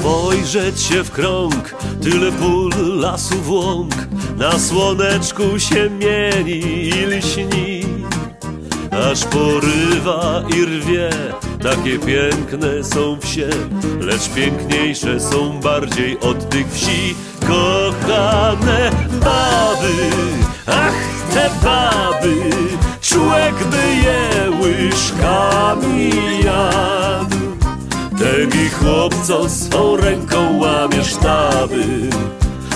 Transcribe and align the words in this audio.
Spojrzeć 0.00 0.80
się 0.80 1.04
w 1.04 1.10
krąg, 1.10 1.74
tyle 2.02 2.32
pól, 2.32 2.70
lasów, 3.00 3.50
łąk. 3.50 3.94
Na 4.36 4.58
słoneczku 4.58 5.58
się 5.58 5.90
mieni 5.90 6.60
i 6.88 7.06
lśni. 7.06 7.82
Aż 8.90 9.24
porywa 9.24 10.42
i 10.56 10.64
rwie, 10.64 11.10
takie 11.62 11.98
piękne 11.98 12.84
są 12.84 13.20
wsie. 13.20 13.48
Lecz 14.00 14.28
piękniejsze 14.28 15.20
są 15.20 15.60
bardziej 15.60 16.20
od 16.20 16.48
tych 16.48 16.72
wsi. 16.72 17.14
Kochane 17.40 18.90
baby, 19.20 20.10
ach 20.66 20.94
te 21.34 21.50
baby. 21.64 22.36
Człek 23.00 23.54
by 23.64 23.94
je 24.04 24.50
łyżkami 24.60 26.10
jadł 26.44 26.99
Tegi 28.20 28.70
chłopco 28.70 29.48
swą 29.48 29.96
ręką 29.96 30.58
łamie 30.58 31.04
sztaby. 31.04 31.84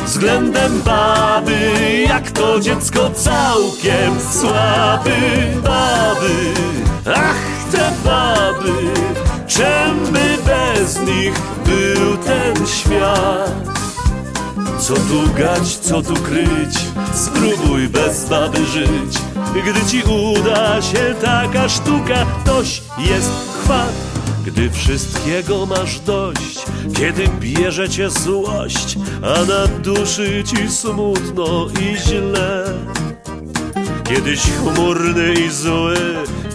Względem 0.07 0.83
baby, 0.83 2.01
jak 2.09 2.31
to 2.31 2.61
dziecko 2.61 3.11
całkiem 3.11 4.21
słaby 4.33 5.11
Baby, 5.63 6.55
ach 7.15 7.37
te 7.73 7.93
baby, 8.05 8.73
czym 9.47 10.13
by 10.13 10.39
bez 10.47 11.01
nich 11.01 11.41
był 11.67 12.17
ten 12.17 12.67
świat? 12.67 13.79
Co 14.79 14.95
tu 14.95 15.35
gać, 15.39 15.77
co 15.77 16.03
tu 16.03 16.15
kryć, 16.15 16.79
spróbuj 17.15 17.89
bez 17.89 18.25
baby 18.25 18.67
żyć. 18.67 19.19
Gdy 19.65 19.91
ci 19.91 20.03
uda 20.03 20.83
się 20.83 21.15
taka 21.23 21.69
sztuka, 21.69 22.27
toś 22.45 22.83
jest 22.99 23.31
chwat 23.63 24.14
gdy 24.47 24.71
wszystkiego 24.71 25.67
masz 25.67 26.01
dość, 26.01 26.65
kiedy 26.97 27.29
bierze 27.41 27.89
cię 27.89 28.11
złość, 28.11 28.99
a 29.23 29.45
na 29.45 29.67
duszy 29.67 30.45
ci 30.47 30.71
smutno 30.71 31.67
i 31.81 31.97
źle. 31.97 32.65
Kiedyś 34.05 34.41
chmurny 34.41 35.35
i 35.35 35.51
zły, 35.51 35.97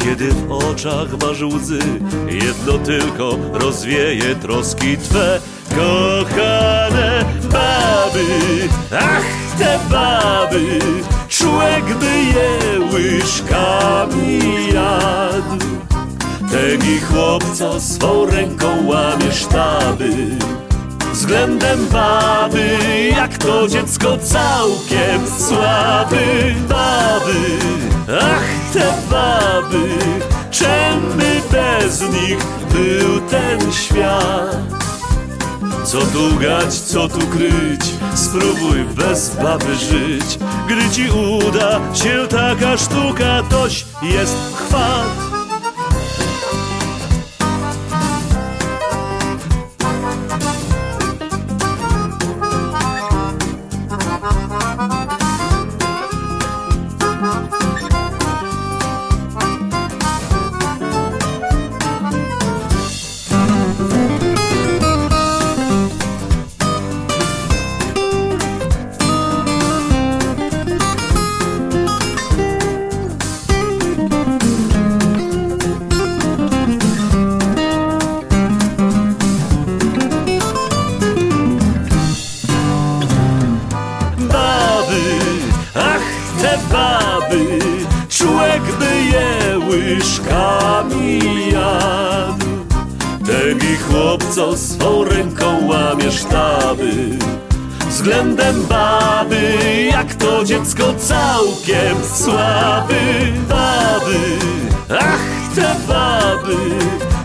kiedy 0.04 0.32
w 0.32 0.52
oczach 0.52 1.08
masz 1.22 1.42
łzy, 1.42 1.80
jedno 2.28 2.78
tylko 2.86 3.38
rozwieje 3.54 4.36
troski 4.36 4.98
twe, 4.98 5.42
kochane 5.70 7.26
baby. 7.52 8.26
Ach, 9.00 9.24
te 9.58 9.80
baby, 9.90 10.80
człowiek 11.30 11.69
Tegi 16.52 17.00
chłopco 17.00 17.80
swą 17.80 18.26
ręką 18.26 18.88
łamie 18.88 19.32
sztaby. 19.32 20.10
Względem 21.14 21.88
baby, 21.88 22.78
jak 23.18 23.38
to 23.38 23.68
dziecko 23.68 24.18
całkiem 24.18 25.28
słaby. 25.40 26.56
Baby, 26.70 27.60
ach 28.22 28.74
te 28.74 28.94
baby, 29.12 29.90
czym 30.52 31.18
by 31.18 31.42
bez 31.52 32.02
nich 32.02 32.46
był 32.72 33.22
ten 33.22 33.74
świat? 33.74 34.58
Co 35.84 36.00
tu 36.00 36.36
gać, 36.42 36.74
co 36.74 37.08
tu 37.08 37.28
kryć, 37.28 37.82
spróbuj 38.16 38.84
bez 38.96 39.36
baby 39.36 39.76
żyć. 39.76 40.40
Gdy 40.68 40.90
ci 40.90 41.10
uda 41.10 41.80
się 41.94 42.28
taka 42.30 42.78
sztuka, 42.78 43.44
toś 43.50 43.86
jest 44.02 44.36
chwat 44.56 45.29
słaby 102.60 103.34
Baby, 103.50 104.20
ach 105.00 105.56
te 105.56 105.76
baby 105.88 106.58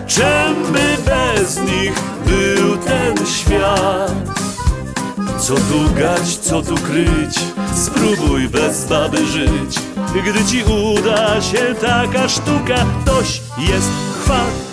Czym 0.07 0.73
by 0.73 0.97
bez 1.05 1.57
nich 1.57 1.93
był 2.25 2.77
ten 2.77 3.25
świat? 3.25 4.39
Co 5.39 5.55
tu 5.55 5.95
gać, 5.99 6.37
co 6.37 6.61
tu 6.61 6.75
kryć? 6.75 7.39
Spróbuj 7.75 8.47
bez 8.49 8.85
baby 8.85 9.27
żyć. 9.27 9.79
Gdy 10.25 10.45
ci 10.45 10.63
uda 10.63 11.41
się 11.41 11.75
taka 11.81 12.29
sztuka 12.29 12.85
Toś 13.05 13.41
jest 13.57 13.89
chwat 14.23 14.64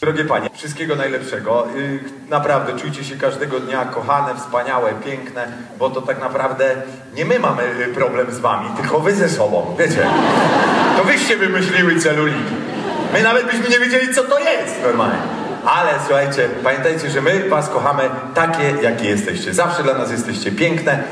Drogie 0.00 0.24
Panie, 0.24 0.50
wszystkiego 0.54 0.96
najlepszego. 0.96 1.66
Y, 1.76 2.00
naprawdę 2.28 2.78
czujcie 2.80 3.04
się 3.04 3.16
każdego 3.16 3.60
dnia 3.60 3.84
kochane, 3.84 4.34
wspaniałe, 4.40 4.92
piękne, 5.04 5.46
bo 5.78 5.90
to 5.90 6.02
tak 6.02 6.20
naprawdę 6.20 6.74
nie 7.14 7.24
my 7.24 7.38
mamy 7.38 7.62
y, 7.62 7.94
problem 7.94 8.32
z 8.32 8.38
Wami, 8.38 8.70
tylko 8.76 9.00
Wy 9.00 9.14
ze 9.14 9.28
sobą, 9.28 9.76
wiecie. 9.78 10.06
To 10.96 11.04
Wyście 11.04 11.36
wymyśliły 11.36 12.00
celulity. 12.00 12.52
My 13.12 13.22
nawet 13.22 13.46
byśmy 13.46 13.68
nie 13.68 13.78
wiedzieli, 13.78 14.14
co 14.14 14.22
to 14.24 14.38
jest 14.38 14.82
normalnie. 14.82 15.18
Ale 15.64 15.90
słuchajcie, 16.06 16.48
pamiętajcie, 16.64 17.10
że 17.10 17.20
my 17.20 17.48
Was 17.48 17.68
kochamy 17.68 18.02
takie, 18.34 18.74
jakie 18.82 19.08
jesteście. 19.08 19.54
Zawsze 19.54 19.82
dla 19.82 19.94
nas 19.94 20.10
jesteście 20.10 20.52
piękne, 20.52 21.02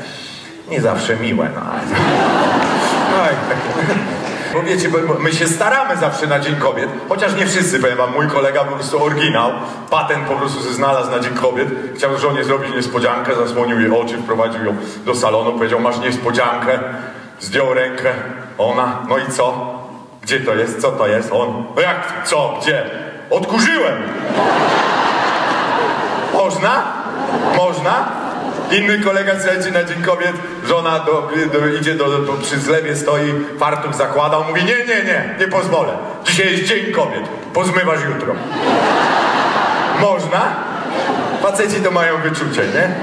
nie 0.67 0.81
zawsze 0.81 1.15
miłe, 1.15 1.49
no 1.55 1.61
ale... 1.71 1.81
Oj, 3.23 3.35
takie... 3.49 4.16
Bo 4.57 4.63
wiecie, 4.63 4.89
bo 4.89 4.97
my 5.19 5.33
się 5.33 5.47
staramy 5.47 5.97
zawsze 5.97 6.27
na 6.27 6.39
Dzień 6.39 6.55
Kobiet, 6.55 6.89
chociaż 7.09 7.35
nie 7.35 7.45
wszyscy, 7.45 7.79
powiem 7.79 7.97
wam, 7.97 8.13
mój 8.13 8.27
kolega 8.27 8.63
po 8.63 8.71
prostu 8.75 9.03
oryginał, 9.03 9.51
patent 9.89 10.27
po 10.27 10.35
prostu 10.35 10.63
się 10.63 10.73
znalazł 10.73 11.11
na 11.11 11.19
Dzień 11.19 11.33
Kobiet, 11.33 11.67
chciał 11.95 12.17
żonie 12.17 12.43
zrobić 12.43 12.75
niespodziankę, 12.75 13.35
zasłonił 13.35 13.79
jej 13.79 13.91
oczy, 13.91 14.17
wprowadził 14.17 14.65
ją 14.65 14.75
do 15.05 15.15
salonu, 15.15 15.51
powiedział, 15.51 15.79
masz 15.79 15.99
niespodziankę, 15.99 16.79
zdjął 17.39 17.73
rękę, 17.73 18.13
ona, 18.57 18.97
no 19.09 19.17
i 19.17 19.31
co? 19.31 19.73
Gdzie 20.21 20.39
to 20.39 20.55
jest? 20.55 20.81
Co 20.81 20.91
to 20.91 21.07
jest? 21.07 21.31
On, 21.33 21.63
no 21.75 21.81
jak, 21.81 22.23
co, 22.23 22.57
gdzie? 22.61 22.85
Odkurzyłem! 23.29 24.03
Można? 26.33 26.83
Można? 27.57 28.16
Inny 28.71 28.99
kolega, 28.99 29.33
słuchajcie, 29.39 29.71
na 29.71 29.83
Dzień 29.83 30.01
Kobiet, 30.03 30.35
żona 30.65 30.99
do, 30.99 31.29
do, 31.53 31.67
idzie 31.67 31.95
do, 31.95 32.19
do, 32.19 32.33
przy 32.33 32.59
zlewie 32.59 32.95
stoi, 32.95 33.33
fartuch 33.59 33.95
zakłada, 33.95 34.39
mówi, 34.39 34.65
nie, 34.65 34.77
nie, 34.77 35.03
nie, 35.03 35.35
nie 35.39 35.47
pozwolę. 35.47 35.93
Dzisiaj 36.25 36.51
jest 36.51 36.63
Dzień 36.63 36.91
Kobiet, 36.91 37.23
pozmywasz 37.53 37.99
jutro. 38.05 38.33
Można? 40.01 40.55
Faceci 41.41 41.75
to 41.75 41.91
mają 41.91 42.17
wyczucie, 42.17 42.61
nie? 42.61 42.95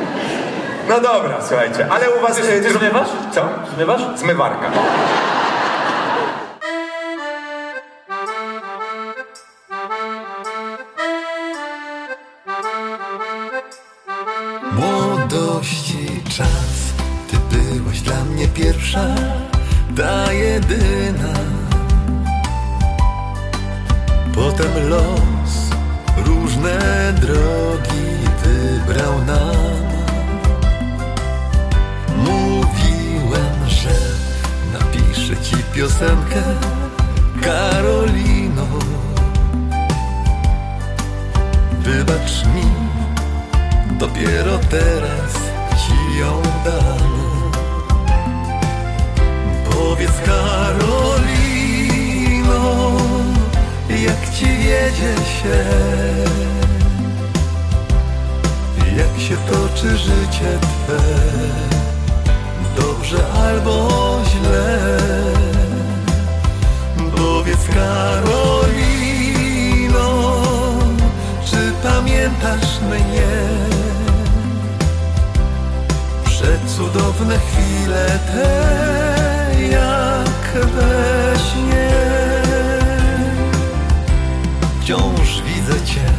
No 0.89 1.01
dobra, 1.01 1.37
słuchajcie, 1.49 1.87
ale 1.91 2.11
u 2.11 2.21
was... 2.21 2.37
Ty, 2.37 2.61
ty 2.61 2.73
zmywasz? 2.73 3.09
Co? 3.33 3.49
Zmywasz? 3.75 4.03
Zmywarka. 4.17 4.71
Pierwsza, 18.55 19.15
ta 19.97 20.33
jedyna. 20.33 21.35
Potem 24.35 24.89
los 24.89 25.53
różne 26.27 26.79
drogi 27.21 28.07
wybrał 28.43 29.25
nam. 29.25 29.85
Mówiłem, 32.17 33.57
że 33.69 33.95
napiszę 34.73 35.37
ci 35.43 35.57
piosenkę, 35.75 36.43
Karolino. 37.43 38.67
Wybacz 41.81 42.45
mi, 42.55 42.67
dopiero 43.99 44.59
teraz 44.71 45.24
ją 46.19 46.43
dam. 46.65 47.15
Powiedz 49.71 50.21
Karolino, 50.27 51.73
jak 53.89 54.31
ci 54.35 54.47
wiedzie 54.47 55.15
się, 55.17 55.65
jak 58.97 59.21
się 59.21 59.37
toczy 59.37 59.97
życie 59.97 60.59
twe, 60.61 61.03
dobrze 62.77 63.19
albo 63.33 63.75
źle. 64.31 64.79
Powiedz 67.17 67.65
Karolino, 67.75 68.89
czy 71.45 71.73
pamiętasz 71.83 72.81
mnie? 72.81 73.35
Przecudowne 76.45 77.39
chwile 77.39 78.19
te 78.27 78.49
jak 79.71 80.67
we 80.67 81.35
śnie. 81.39 81.91
Wciąż 84.81 85.43
widzę 85.43 85.87
cię, 85.87 86.11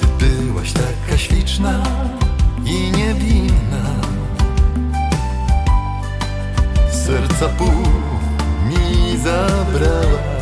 ty 0.00 0.26
byłaś 0.26 0.72
taka 0.72 1.18
śliczna 1.18 1.82
i 2.64 2.90
niewinna. 2.90 3.94
Serca 6.92 7.48
pół 7.48 7.82
mi 8.68 9.18
zabrałaś 9.18 10.39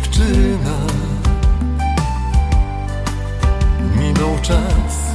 dziewczyna. 0.00 0.76
Minął 3.96 4.38
czas, 4.42 5.12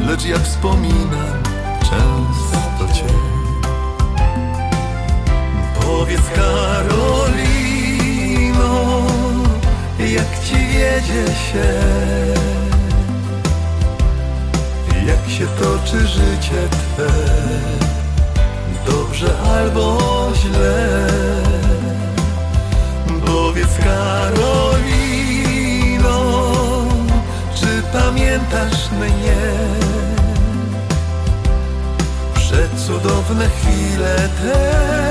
lecz 0.00 0.24
ja 0.24 0.38
wspominam 0.38 1.42
często 1.80 2.94
cię. 2.94 3.04
Powiedz 5.80 6.30
Karolino, 6.34 7.12
jak 9.98 10.40
ci 10.44 10.56
wiedzie 10.56 11.26
się, 11.34 11.68
jak 15.06 15.30
się 15.30 15.46
toczy 15.46 16.06
życie 16.06 16.68
twe, 16.70 17.12
dobrze 18.86 19.38
albo 19.40 19.98
źle. 20.34 21.51
Powiedz 23.52 23.76
Karolino, 23.84 24.80
czy 27.54 27.82
pamiętasz 27.92 28.90
mnie? 28.90 29.36
Przecudowne 32.34 33.48
chwile 33.48 34.16
te 34.42 35.01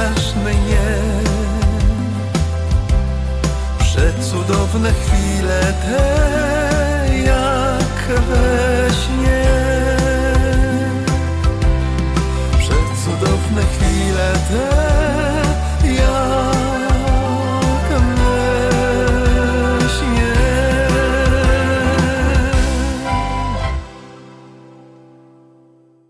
pamiętasz 0.00 0.34
mnie? 0.34 0.86
Przecudowne 3.78 4.92
chwile 4.92 5.60
te 5.82 6.00
jak 7.24 8.22
we 8.22 8.88
śnie. 8.94 9.46
Przecudowne 12.58 13.62
chwile 13.62 14.32
te 14.48 14.66
jak 15.92 18.00
we 18.16 19.88
śnie. 19.88 20.34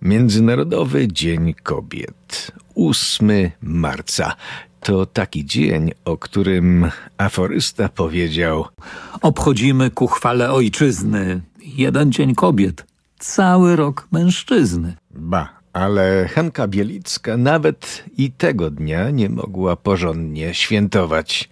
Międzynarodowy 0.02 1.08
Dzień 1.08 1.54
Kobiet. 1.62 2.52
8 2.74 3.50
marca. 3.62 4.36
To 4.80 5.06
taki 5.06 5.44
dzień, 5.44 5.90
o 6.04 6.16
którym 6.16 6.90
aforysta 7.18 7.88
powiedział: 7.88 8.66
Obchodzimy 9.22 9.90
ku 9.90 10.06
chwale 10.06 10.52
ojczyzny. 10.52 11.40
Jeden 11.62 12.12
dzień 12.12 12.34
kobiet. 12.34 12.86
Cały 13.18 13.76
rok 13.76 14.08
mężczyzny. 14.12 14.96
Ba, 15.10 15.60
ale 15.72 16.28
Hanka 16.34 16.68
Bielicka 16.68 17.36
nawet 17.36 18.04
i 18.16 18.30
tego 18.30 18.70
dnia 18.70 19.10
nie 19.10 19.28
mogła 19.28 19.76
porządnie 19.76 20.54
świętować. 20.54 21.48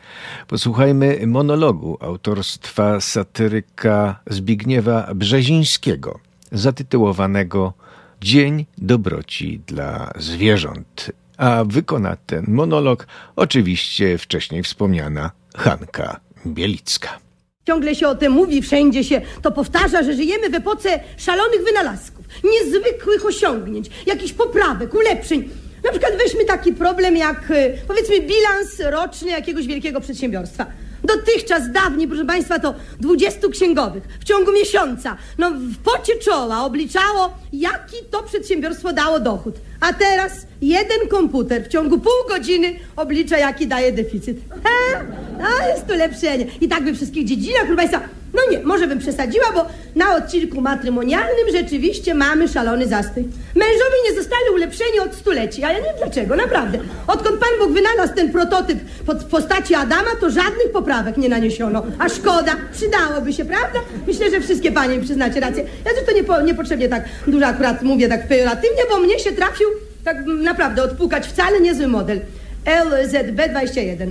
Posłuchajmy 0.47 1.21
monologu 1.26 1.99
autorstwa 2.00 3.00
satyryka 3.00 4.21
Zbigniewa 4.26 5.14
Brzezińskiego, 5.14 6.19
zatytułowanego 6.52 7.73
Dzień 8.20 8.66
dobroci 8.78 9.60
dla 9.66 10.12
zwierząt. 10.18 11.12
A 11.37 11.64
wykona 11.64 12.16
ten 12.26 12.44
monolog 12.48 13.06
oczywiście 13.37 14.18
wcześniej 14.18 14.62
wspomniana 14.62 15.30
Hanka 15.56 16.20
Bielicka. 16.46 17.18
Ciągle 17.66 17.94
się 17.94 18.08
o 18.08 18.14
tym 18.14 18.32
mówi, 18.32 18.62
wszędzie 18.62 19.04
się 19.04 19.20
to 19.42 19.52
powtarza, 19.52 20.02
że 20.02 20.14
żyjemy 20.14 20.50
w 20.50 20.54
epoce 20.54 21.00
szalonych 21.16 21.64
wynalazków, 21.64 22.26
niezwykłych 22.44 23.26
osiągnięć, 23.26 23.90
jakichś 24.06 24.32
poprawek, 24.32 24.94
ulepszeń. 24.94 25.48
Na 25.84 25.90
przykład 25.90 26.12
weźmy 26.18 26.44
taki 26.44 26.72
problem 26.72 27.16
jak, 27.16 27.50
e, 27.50 27.70
powiedzmy, 27.88 28.20
bilans 28.20 28.80
roczny 28.90 29.30
jakiegoś 29.30 29.66
wielkiego 29.66 30.00
przedsiębiorstwa. 30.00 30.66
Dotychczas, 31.05 31.73
dawniej, 31.73 32.09
proszę 32.09 32.25
Państwa, 32.25 32.59
to 32.59 32.75
20 33.00 33.49
księgowych 33.49 34.02
w 34.21 34.25
ciągu 34.25 34.52
miesiąca, 34.52 35.17
no 35.38 35.50
w 35.50 35.76
pocie 35.76 36.19
czoła 36.19 36.64
obliczało, 36.64 37.35
jaki 37.52 37.97
to 38.11 38.23
przedsiębiorstwo 38.23 38.93
dało 38.93 39.21
dochód. 39.21 39.55
A 39.81 39.93
teraz 39.93 40.33
jeden 40.62 41.09
komputer 41.09 41.64
w 41.64 41.69
ciągu 41.69 41.99
pół 41.99 42.28
godziny 42.28 42.76
oblicza, 42.97 43.38
jaki 43.38 43.67
daje 43.67 43.93
deficyt. 43.93 44.38
He? 44.64 45.07
A, 45.45 45.69
jest 45.69 45.87
to 45.87 45.95
ulepszenie. 45.95 46.47
I 46.61 46.69
tak 46.69 46.85
we 46.85 46.95
wszystkich 46.95 47.25
dziedzinach, 47.25 47.62
proszę 47.62 47.76
Państwa, 47.76 48.00
no 48.38 48.52
nie, 48.52 48.64
może 48.64 48.87
bym 48.87 48.99
przesadziła, 48.99 49.47
bo 49.54 49.66
na 49.95 50.16
odcinku 50.16 50.61
matrymonialnym 50.61 51.47
rzeczywiście 51.52 52.14
mamy 52.14 52.49
szalony 52.49 52.87
zastój. 52.87 53.25
Mężowie 53.54 53.97
nie 54.11 54.16
zostali 54.16 54.45
ulepszeni 54.54 55.00
od 55.00 55.14
stuleci, 55.14 55.64
a 55.64 55.73
ja 55.73 55.78
nie 55.78 55.85
wiem 55.85 55.95
dlaczego, 55.99 56.37
naprawdę. 56.37 56.78
Odkąd 57.07 57.40
Pan 57.40 57.49
Bóg 57.59 57.73
wynalazł 57.73 58.14
ten 58.14 58.33
prototyp 58.33 58.78
pod 59.07 59.25
postaci 59.25 59.75
Adama, 59.75 60.11
to 60.21 60.30
żadnych 60.30 60.73
poprawek 60.73 61.16
nie 61.16 61.28
naniesiono. 61.28 61.83
A 61.99 62.09
szkoda, 62.09 62.57
przydałoby 62.73 63.33
się, 63.33 63.45
prawda? 63.45 63.80
Myślę, 64.07 64.30
że 64.30 64.40
wszystkie 64.40 64.73
Panie 64.73 64.99
mi 64.99 65.04
przyznacie 65.04 65.40
rację. 65.40 65.64
Ja 65.85 65.90
zresztą 65.95 66.14
niepo, 66.14 66.40
niepotrzebnie 66.40 66.88
tak 66.88 67.04
dużo 67.26 67.47
akurat 67.47 67.83
mówię 67.83 68.09
tak 68.09 68.28
pejoratywnie, 68.28 68.83
bo 68.90 69.00
mnie 69.00 69.18
się 69.18 69.33
trafił 69.33 69.68
tak 70.04 70.16
naprawdę 70.26 70.83
odpukać 70.83 71.26
wcale 71.26 71.61
niezły 71.61 71.88
model. 71.88 72.21
LZB21. 72.65 74.11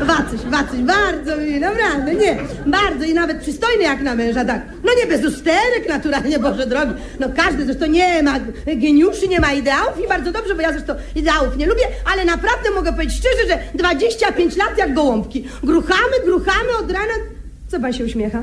Wacuś, 0.00 0.40
Wacuś, 0.50 0.78
bardzo 0.78 1.36
mi, 1.36 1.60
naprawdę, 1.60 2.14
nie, 2.14 2.36
bardzo 2.66 3.04
i 3.04 3.14
nawet 3.14 3.38
przystojny 3.38 3.82
jak 3.82 4.00
na 4.00 4.14
męża, 4.14 4.44
tak. 4.44 4.62
No 4.84 4.92
nie 4.98 5.06
bez 5.06 5.24
usterek 5.24 5.88
naturalnie, 5.88 6.38
Boże 6.38 6.66
drogi. 6.66 6.92
No 7.20 7.28
każdy 7.36 7.64
zresztą 7.64 7.86
nie 7.86 8.22
ma 8.22 8.34
geniuszy, 8.66 9.28
nie 9.28 9.40
ma 9.40 9.52
ideałów 9.52 10.04
i 10.04 10.08
bardzo 10.08 10.32
dobrze, 10.32 10.54
bo 10.54 10.60
ja 10.60 10.72
zresztą 10.72 10.94
ideałów 11.14 11.56
nie 11.56 11.66
lubię, 11.66 11.84
ale 12.12 12.24
naprawdę 12.24 12.70
mogę 12.70 12.92
powiedzieć 12.92 13.16
szczerze, 13.18 13.48
że 13.48 13.78
25 13.78 14.56
lat 14.56 14.78
jak 14.78 14.94
gołąbki. 14.94 15.48
Gruchamy, 15.62 16.24
gruchamy 16.24 16.68
od 16.80 16.90
rana 16.90 17.12
Co 17.70 17.80
pan 17.80 17.92
się 17.92 18.04
uśmiecha? 18.04 18.42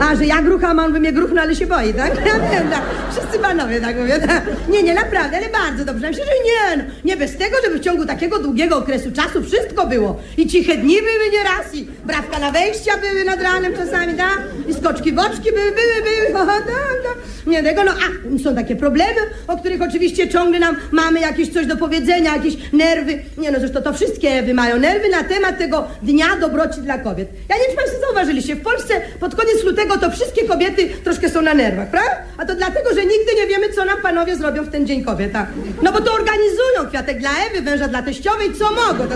A, 0.00 0.16
że 0.16 0.26
ja 0.26 0.42
grucham, 0.42 0.78
on 0.78 0.92
by 0.92 1.00
mnie 1.00 1.12
gruchnął, 1.12 1.44
ale 1.44 1.56
się 1.56 1.66
boi, 1.66 1.94
tak? 1.94 2.16
Ja 2.26 2.50
wiem, 2.50 2.70
tak. 2.70 2.82
Wszyscy 3.10 3.38
panowie 3.38 3.80
tak 3.80 3.96
mówią. 3.96 4.14
Tak? 4.26 4.42
Nie, 4.68 4.82
nie, 4.82 4.94
naprawdę, 4.94 5.36
ale 5.36 5.48
bardzo 5.48 5.84
dobrze. 5.84 6.08
Myślę, 6.08 6.24
że 6.24 6.30
nie, 6.30 6.82
no, 6.82 6.90
nie 7.04 7.16
bez 7.16 7.36
tego, 7.36 7.56
żeby 7.64 7.78
w 7.78 7.80
ciągu 7.82 8.06
takiego 8.06 8.38
długiego 8.38 8.76
okresu 8.76 9.12
czasu 9.12 9.42
wszystko 9.42 9.86
było. 9.86 10.20
I 10.36 10.46
ciche 10.46 10.76
dni 10.76 10.96
były 10.96 11.30
nieraz, 11.32 11.74
i 11.74 11.86
brawka 12.06 12.38
na 12.38 12.50
wejścia 12.50 12.92
były 13.10 13.24
nad 13.24 13.42
ranem 13.42 13.76
czasami, 13.76 14.14
tak? 14.14 14.42
I 14.68 14.74
skoczki 14.74 15.12
boczki 15.12 15.50
były, 15.52 15.72
były, 15.72 16.28
były, 16.32 16.40
o, 16.42 16.46
tak, 16.46 16.64
tak. 17.04 17.16
Nie 17.46 17.62
tego, 17.62 17.84
no 17.84 17.92
a, 17.92 18.38
są 18.44 18.54
takie 18.54 18.76
problemy, 18.76 19.20
o 19.48 19.56
których 19.56 19.82
oczywiście 19.82 20.28
ciągle 20.28 20.58
nam 20.58 20.76
mamy 20.90 21.20
jakieś 21.20 21.48
coś 21.48 21.66
do 21.66 21.76
powiedzenia, 21.76 22.36
jakieś 22.36 22.56
nerwy. 22.72 23.18
Nie 23.38 23.50
no, 23.50 23.58
zresztą 23.58 23.82
to 23.82 23.92
wszystkie 23.92 24.28
Ewy 24.28 24.54
mają 24.54 24.78
nerwy 24.78 25.08
na 25.08 25.24
temat 25.24 25.58
tego 25.58 25.88
Dnia 26.02 26.36
Dobroci 26.40 26.80
dla 26.80 26.98
Kobiet. 26.98 27.28
Ja 27.48 27.56
nie 27.56 27.62
wiem, 27.62 27.70
czy 27.70 27.76
Państwo 27.76 28.00
zauważyliście, 28.00 28.51
w 28.56 28.62
Polsce 28.62 29.00
pod 29.20 29.34
koniec 29.34 29.64
lutego 29.64 29.98
to 29.98 30.10
wszystkie 30.10 30.48
kobiety 30.48 30.88
troszkę 31.04 31.28
są 31.28 31.42
na 31.42 31.54
nerwach, 31.54 31.90
prawda? 31.90 32.10
A 32.38 32.46
to 32.46 32.54
dlatego, 32.54 32.94
że 32.94 33.00
nigdy 33.00 33.34
nie 33.36 33.46
wiemy, 33.46 33.68
co 33.68 33.84
nam 33.84 34.02
panowie 34.02 34.36
zrobią 34.36 34.62
w 34.62 34.70
ten 34.70 34.86
Dzień 34.86 35.04
Kobiet, 35.04 35.32
tak? 35.32 35.46
No 35.82 35.92
bo 35.92 36.00
to 36.00 36.12
organizują 36.12 36.88
kwiatek 36.88 37.18
dla 37.18 37.30
Ewy, 37.46 37.62
węża 37.62 37.88
dla 37.88 38.02
teściowej, 38.02 38.54
co 38.54 38.64
mogą. 38.70 39.08
To, 39.08 39.14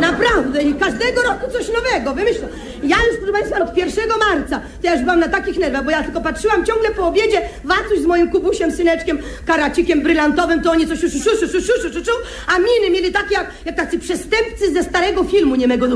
naprawdę 0.00 0.62
i 0.62 0.74
każdego 0.74 1.22
roku 1.22 1.50
coś 1.52 1.68
nowego 1.68 2.14
wymyślą. 2.14 2.48
Ja 2.84 2.96
już, 3.10 3.16
proszę 3.16 3.32
Państwa, 3.32 3.64
od 3.64 3.76
1 3.76 4.08
marca, 4.30 4.58
to 4.58 4.86
ja 4.86 4.92
już 4.94 5.02
byłam 5.02 5.20
na 5.20 5.28
takich 5.28 5.58
nerwach, 5.58 5.84
bo 5.84 5.90
ja 5.90 6.02
tylko 6.02 6.20
patrzyłam 6.20 6.64
ciągle 6.64 6.90
po 6.90 7.06
obiedzie, 7.06 7.42
Wacuś 7.64 7.98
z 7.98 8.06
moim 8.06 8.30
kubusiem, 8.30 8.72
syneczkiem, 8.72 9.18
karacikiem 9.46 10.02
brylantowym, 10.02 10.62
to 10.62 10.70
oni 10.70 10.86
coś 10.86 11.00
szu, 11.00 11.08
szu, 11.08 11.18
szu, 11.18 11.48
szu, 11.48 11.60
szu, 11.60 11.92
szu, 11.92 12.04
szu, 12.04 12.12
a 12.46 12.58
miny 12.58 12.90
mieli 12.90 13.12
takie 13.12 13.34
jak, 13.34 13.50
jak 13.64 13.76
tacy 13.76 13.98
przestępcy 13.98 14.72
ze 14.72 14.82
starego 14.84 15.24
filmu 15.24 15.54
niemego. 15.54 15.86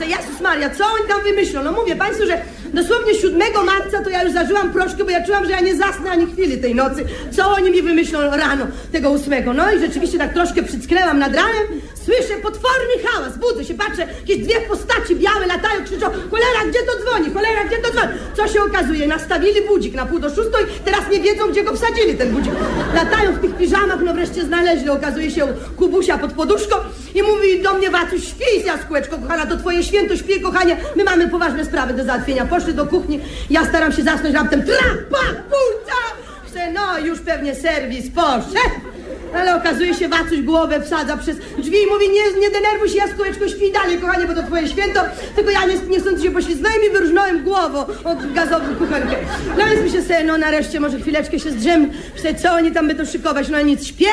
Jezus 0.00 0.40
Maria, 0.40 0.70
co 0.70 0.84
oni 0.84 1.08
tam 1.08 1.22
wymyślą? 1.22 1.62
No 1.62 1.72
mówię 1.72 1.96
Państwu, 1.96 2.26
że 2.26 2.42
dosłownie 2.74 3.14
7 3.14 3.40
marca 3.66 4.04
to 4.04 4.10
ja 4.10 4.22
już 4.22 4.32
zażyłam 4.32 4.72
proszkę, 4.72 5.04
bo 5.04 5.10
ja 5.10 5.26
czułam, 5.26 5.44
że 5.44 5.50
ja 5.50 5.60
nie 5.60 5.76
zasnę 5.76 6.10
ani 6.10 6.26
chwili 6.26 6.58
tej 6.58 6.74
nocy. 6.74 7.04
Co 7.36 7.48
oni 7.48 7.70
mi 7.70 7.82
wymyślą 7.82 8.20
rano 8.20 8.66
tego 8.92 9.10
8? 9.10 9.56
No 9.56 9.72
i 9.72 9.80
rzeczywiście 9.80 10.18
tak 10.18 10.34
troszkę 10.34 10.62
przycknęłam 10.62 11.18
nad 11.18 11.34
ranem, 11.34 11.62
słyszę 12.04 12.34
potworny 12.42 12.94
hałas, 13.04 13.38
budzę 13.38 13.64
się, 13.64 13.74
patrzę, 13.74 14.06
jakieś 14.20 14.38
dwie 14.38 14.60
postaci 14.60 15.16
białe 15.16 15.46
latają, 15.46 15.84
krzyczą, 15.84 16.06
cholera, 16.06 16.60
gdzie 16.68 16.78
to 16.78 16.92
dzwoni, 17.02 17.34
cholera, 17.34 17.64
gdzie 17.64 17.76
to 17.76 17.90
dzwoni? 17.90 18.12
Co 18.36 18.48
się 18.48 18.62
okazuje? 18.62 19.06
Nastawili 19.06 19.62
budzik 19.68 19.94
na 19.94 20.06
pół 20.06 20.18
do 20.18 20.28
szóstej, 20.28 20.64
teraz 20.84 21.00
nie 21.12 21.20
wiedzą, 21.20 21.50
gdzie 21.50 21.64
go 21.64 21.76
wsadzili, 21.76 22.14
ten 22.14 22.30
budzik. 22.30 22.52
Latają 22.94 23.32
w 23.32 23.40
tych 23.40 23.56
piżamach, 23.56 24.00
no 24.04 24.14
wreszcie 24.14 24.44
znaleźli, 24.44 24.90
okazuje 24.90 25.30
się 25.30 25.46
Kubusia 25.76 26.18
pod 26.18 26.32
poduszką 26.32 26.76
i 27.14 27.22
mówi 27.22 27.62
do 27.62 27.74
mnie, 27.74 27.90
Wacuś, 27.90 28.24
śpij, 28.28 28.64
jaskółeczko, 28.66 29.18
kochana, 29.18 29.46
to 29.46 29.56
twoje 29.56 29.84
święto, 29.84 30.16
śpi, 30.16 30.40
kochanie, 30.40 30.76
my 30.96 31.04
mamy 31.04 31.28
poważne 31.28 31.64
sprawy 31.64 31.94
do 31.94 32.04
załatwienia. 32.04 32.46
Do 32.62 32.86
kuchni, 32.86 33.20
ja 33.50 33.64
staram 33.64 33.92
się 33.92 34.02
zasnąć, 34.02 34.34
raptem 34.34 34.62
trap, 34.62 34.98
pak, 35.10 35.42
pulca! 35.42 35.98
Chcę, 36.46 36.72
no, 36.72 36.98
już 36.98 37.20
pewnie 37.20 37.54
serwis 37.54 38.10
poszedł. 38.10 38.92
Ale 39.34 39.56
okazuje 39.56 39.94
się, 39.94 40.08
Wacuś 40.08 40.40
głowę 40.40 40.80
wsadza 40.80 41.16
przez 41.16 41.36
drzwi 41.36 41.76
i 41.82 41.86
mówi, 41.92 42.08
nie, 42.08 42.40
nie 42.40 42.50
denerwuj 42.50 42.88
się, 42.88 42.96
jaskółeczko, 42.96 43.48
śpi 43.48 43.72
dalej, 43.72 43.98
kochanie, 43.98 44.26
bo 44.26 44.34
to 44.34 44.42
twoje 44.42 44.68
święto. 44.68 45.00
Tylko 45.36 45.50
ja 45.50 45.64
nie, 45.64 45.74
niechcący 45.88 46.22
się 46.22 46.30
poślizgnąłem 46.30 46.78
i 46.90 46.92
wyrżnąłem 46.92 47.44
głową 47.44 47.78
od 48.04 48.32
gazowy 48.32 48.74
kuchenkę. 48.74 49.16
No 49.58 49.66
więc 49.66 49.82
myślę 49.82 50.02
sobie, 50.02 50.24
no 50.24 50.38
nareszcie 50.38 50.80
może 50.80 51.00
chwileczkę 51.00 51.38
się 51.38 51.50
zdrzemnę. 51.50 51.88
Myślę, 52.14 52.34
co 52.34 52.52
oni 52.52 52.72
tam 52.72 52.88
będą 52.88 53.04
szykować, 53.04 53.48
no 53.48 53.60
nic, 53.60 53.86
śpię. 53.86 54.06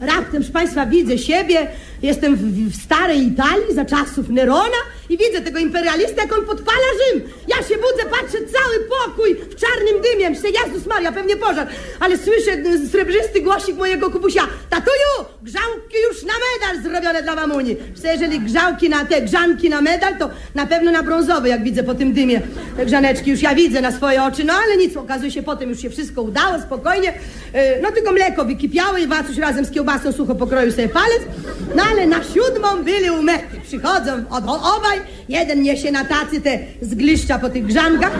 Raptem, 0.00 0.32
proszę 0.32 0.52
Państwa, 0.52 0.86
widzę 0.86 1.18
siebie, 1.18 1.66
jestem 2.02 2.36
w, 2.36 2.70
w 2.70 2.82
starej 2.82 3.26
Italii 3.26 3.74
za 3.74 3.84
czasów 3.84 4.28
Nerona 4.28 4.82
i 5.12 5.18
widzę 5.18 5.40
tego 5.40 5.58
imperialista, 5.58 6.22
jak 6.22 6.38
on 6.38 6.44
podpala 6.44 6.78
Rzym. 6.98 7.22
Ja 7.48 7.56
się 7.56 7.74
budzę, 7.74 8.10
patrzę, 8.10 8.38
cały 8.38 8.76
pokój 8.88 9.34
w 9.34 9.54
czarnym 9.54 10.02
dymie. 10.02 10.30
Myślę, 10.30 10.50
Jezus 10.50 10.86
Maria, 10.86 11.12
pewnie 11.12 11.36
pożar. 11.36 11.66
Ale 12.00 12.18
słyszę 12.18 12.50
y, 12.52 12.88
srebrzysty 12.88 13.40
głosik 13.40 13.76
mojego 13.76 14.10
kubusia. 14.10 14.42
Tatuju, 14.70 15.28
grzałki 15.42 15.96
już 16.08 16.22
na 16.22 16.32
medal 16.32 16.82
zrobione 16.82 17.22
dla 17.22 17.34
mamuni. 17.34 17.76
Myślę, 17.94 18.12
jeżeli 18.12 18.40
grzałki 18.40 18.88
na 18.88 19.04
te 19.04 19.22
grzanki 19.22 19.70
na 19.70 19.80
medal, 19.80 20.18
to 20.18 20.30
na 20.54 20.66
pewno 20.66 20.90
na 20.90 21.02
brązowy, 21.02 21.48
jak 21.48 21.64
widzę 21.64 21.82
po 21.82 21.94
tym 21.94 22.12
dymie. 22.12 22.40
Te 22.76 22.86
grzaneczki 22.86 23.30
już 23.30 23.42
ja 23.42 23.54
widzę 23.54 23.80
na 23.80 23.92
swoje 23.92 24.22
oczy, 24.22 24.44
no 24.44 24.52
ale 24.52 24.76
nic, 24.76 24.96
okazuje 24.96 25.30
się, 25.30 25.42
potem 25.42 25.70
już 25.70 25.82
się 25.82 25.90
wszystko 25.90 26.22
udało, 26.22 26.60
spokojnie. 26.60 27.10
Y, 27.10 27.82
No 27.82 27.92
tylko 27.92 28.12
mleko 28.12 28.44
wykipiało 28.44 28.98
i 28.98 29.06
Wacuś 29.06 29.36
razem 29.38 29.64
z 29.64 29.70
kiełbasą 29.70 30.12
sucho 30.12 30.34
pokroił 30.34 30.70
sobie 30.72 30.88
palec. 30.88 31.22
No 31.74 31.82
ale 31.90 32.06
na 32.06 32.24
siódmą 32.24 32.82
byli 32.84 33.10
u 33.10 33.22
mety. 33.22 33.61
Przychodzą 33.72 34.24
od, 34.30 34.44
obaj, 34.44 35.00
jeden 35.28 35.62
niesie 35.62 35.92
na 35.92 36.04
tacy 36.04 36.40
te 36.40 36.58
zgliszcza 36.82 37.38
po 37.38 37.48
tych 37.50 37.66
grzankach 37.66 38.12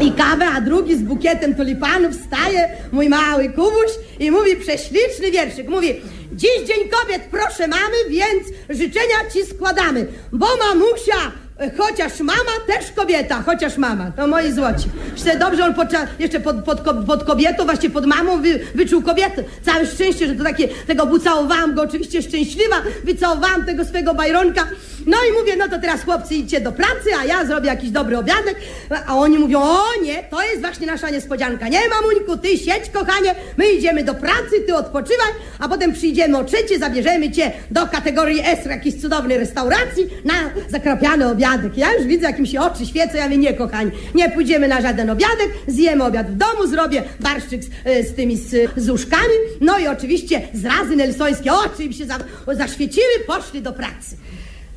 i 0.00 0.12
kawę, 0.12 0.46
a 0.56 0.60
drugi 0.60 0.96
z 0.96 1.02
bukietem 1.02 1.54
tulipanów 1.54 2.12
wstaje, 2.12 2.68
mój 2.92 3.08
mały 3.08 3.48
kubuś 3.48 3.90
i 4.18 4.30
mówi 4.30 4.56
prześliczny 4.56 5.30
wierszyk. 5.30 5.68
Mówi, 5.68 6.00
dziś 6.32 6.50
dzień 6.66 6.88
kobiet 6.88 7.22
proszę 7.30 7.68
mamy, 7.68 7.96
więc 8.10 8.42
życzenia 8.70 9.30
ci 9.32 9.46
składamy, 9.46 10.06
bo 10.32 10.46
mamusia 10.68 11.32
Chociaż 11.78 12.20
mama 12.20 12.52
też 12.66 12.92
kobieta, 12.92 13.42
chociaż 13.42 13.76
mama, 13.76 14.10
to 14.16 14.26
moi 14.26 14.52
złoci. 14.52 14.84
Myślę, 15.12 15.38
dobrze 15.38 15.64
on 15.64 15.74
podczas, 15.74 16.08
jeszcze 16.18 16.40
pod, 16.40 16.56
pod, 16.64 16.80
pod 17.06 17.24
kobietą, 17.24 17.64
właśnie 17.64 17.90
pod 17.90 18.06
mamą 18.06 18.42
wy, 18.42 18.60
wyczuł 18.74 19.02
kobietę. 19.02 19.44
Całe 19.62 19.86
szczęście, 19.86 20.26
że 20.26 20.34
to 20.34 20.44
takie, 20.44 20.68
tego 20.68 21.06
wycałowałam 21.06 21.74
go 21.74 21.82
oczywiście 21.82 22.22
szczęśliwa, 22.22 22.76
wycałowałam 23.04 23.64
tego 23.64 23.84
swego 23.84 24.14
bajronka. 24.14 24.68
No 25.06 25.16
i 25.30 25.32
mówię, 25.32 25.56
no 25.56 25.68
to 25.68 25.78
teraz 25.80 26.02
chłopcy 26.02 26.34
idźcie 26.34 26.60
do 26.60 26.72
pracy, 26.72 27.10
a 27.20 27.24
ja 27.24 27.44
zrobię 27.44 27.66
jakiś 27.66 27.90
dobry 27.90 28.18
obiadek. 28.18 28.56
A 29.06 29.16
oni 29.16 29.38
mówią, 29.38 29.60
o 29.60 29.84
nie, 30.02 30.22
to 30.30 30.42
jest 30.42 30.60
właśnie 30.60 30.86
nasza 30.86 31.10
niespodzianka. 31.10 31.68
Nie, 31.68 31.80
mamuńku, 31.88 32.36
ty 32.36 32.58
siedź, 32.58 32.90
kochanie, 32.92 33.34
my 33.56 33.72
idziemy 33.72 34.04
do 34.04 34.14
pracy, 34.14 34.60
ty 34.66 34.74
odpoczywaj, 34.74 35.28
a 35.58 35.68
potem 35.68 35.92
przyjdziemy 35.92 36.38
o 36.38 36.44
trzecie, 36.44 36.78
zabierzemy 36.78 37.30
cię 37.30 37.52
do 37.70 37.86
kategorii 37.86 38.40
S 38.44 38.66
jakiejś 38.66 39.00
cudownej 39.00 39.38
restauracji 39.38 40.06
na 40.24 40.34
zakrapiany 40.68 41.28
obiadek. 41.28 41.78
Ja 41.78 41.92
już 41.92 42.04
widzę, 42.04 42.26
jak 42.26 42.38
mi 42.38 42.48
się 42.48 42.60
oczy 42.60 42.86
świecą, 42.86 43.16
ja 43.16 43.24
mówię, 43.24 43.38
nie, 43.38 43.54
kochani, 43.54 43.90
nie 44.14 44.30
pójdziemy 44.30 44.68
na 44.68 44.80
żaden 44.80 45.10
obiadek, 45.10 45.48
zjemy 45.66 46.04
obiad 46.04 46.30
w 46.30 46.36
domu, 46.36 46.66
zrobię 46.66 47.02
barszczyk 47.20 47.64
z, 47.64 47.68
e, 47.84 48.02
z 48.02 48.14
tymi 48.14 48.36
z, 48.36 48.70
z 48.76 49.06
no 49.60 49.78
i 49.78 49.86
oczywiście 49.86 50.42
zrazy 50.54 50.96
nelsońskie 50.96 51.52
oczy 51.52 51.84
im 51.84 51.92
się 51.92 52.06
za, 52.06 52.18
zaświeciły, 52.52 53.06
poszli 53.26 53.62
do 53.62 53.72
pracy. 53.72 54.16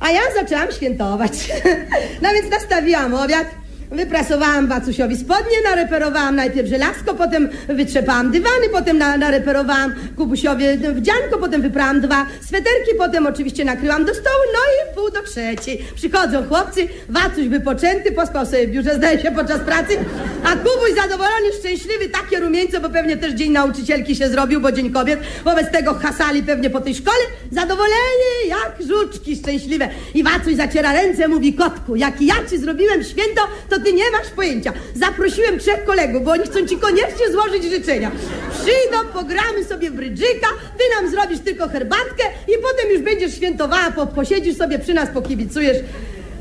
A 0.00 0.10
ja 0.10 0.20
zaczęłam 0.34 0.72
świętować. 0.72 1.32
No 2.22 2.28
więc 2.32 2.50
nastawiłam 2.50 3.14
obiad, 3.14 3.46
wyprasowałam 3.90 4.66
Wacusiowi 4.68 5.16
spodnie, 5.16 5.56
nareperowałam 5.64 6.36
najpierw 6.36 6.68
żelazko, 6.68 7.14
potem 7.14 7.48
wytrzepałam 7.68 8.30
dywany, 8.30 8.68
potem 8.72 8.98
na, 8.98 9.16
nareperowałam 9.16 9.94
Kubusiowi 10.16 10.64
wdzianko, 10.94 11.38
potem 11.40 11.62
wyprałam 11.62 12.00
dwa 12.00 12.26
sweterki, 12.40 12.94
potem 12.98 13.26
oczywiście 13.26 13.64
nakryłam 13.64 14.04
do 14.04 14.14
stołu, 14.14 14.44
no 14.52 14.58
i 14.58 14.94
pół 14.94 15.10
do 15.10 15.22
trzeciej. 15.22 15.84
Przychodzą 15.94 16.48
chłopcy, 16.48 16.88
Wacuś 17.08 17.46
wypoczęty, 17.48 18.12
pospał 18.12 18.46
sobie 18.46 18.66
w 18.66 18.70
biurze, 18.70 18.94
zdaje 18.94 19.22
się, 19.22 19.30
podczas 19.30 19.60
pracy, 19.60 19.98
a 20.44 20.56
Kubuś 20.56 20.94
zadowolony, 21.02 21.52
szczęśliwy, 21.58 22.08
takie 22.08 22.40
rumieńce, 22.40 22.80
bo 22.80 22.90
pewnie 22.90 23.16
też 23.16 23.32
dzień 23.32 23.52
nauczycielki 23.52 24.16
się 24.16 24.28
zrobił, 24.28 24.60
bo 24.60 24.72
dzień 24.72 24.92
kobiet, 24.92 25.20
wobec 25.44 25.70
tego 25.70 25.94
hasali 25.94 26.42
pewnie 26.42 26.70
po 26.70 26.80
tej 26.80 26.94
szkole, 26.94 27.18
zadowoleni 27.52 28.48
jak 28.48 28.74
żuczki 28.88 29.36
szczęśliwe. 29.36 29.88
I 30.14 30.22
Wacuś 30.22 30.54
zaciera 30.54 30.92
ręce, 30.92 31.28
mówi, 31.28 31.54
kotku, 31.54 31.96
jak 31.96 32.22
ja 32.22 32.34
ci 32.50 32.58
zrobiłem 32.58 33.04
święto, 33.04 33.42
to 33.68 33.79
ty 33.84 33.92
nie 33.92 34.10
masz 34.10 34.30
pojęcia. 34.36 34.72
Zaprosiłem 34.94 35.58
trzech 35.58 35.84
kolegów, 35.84 36.24
bo 36.24 36.30
oni 36.30 36.44
chcą 36.44 36.66
ci 36.66 36.76
koniecznie 36.76 37.32
złożyć 37.32 37.64
życzenia. 37.64 38.10
Przyjdą, 38.52 38.98
pogramy 39.12 39.64
sobie 39.64 39.90
brydżyka, 39.90 40.46
ty 40.78 40.84
nam 40.96 41.10
zrobisz 41.10 41.38
tylko 41.38 41.68
herbatkę 41.68 42.24
i 42.48 42.52
potem 42.62 42.90
już 42.92 43.00
będziesz 43.02 43.34
świętowała, 43.34 43.90
po, 43.90 44.06
posiedzisz 44.06 44.56
sobie 44.56 44.78
przy 44.78 44.94
nas, 44.94 45.08
pokibicujesz. 45.10 45.76